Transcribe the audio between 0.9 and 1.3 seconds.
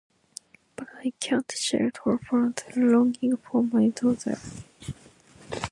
I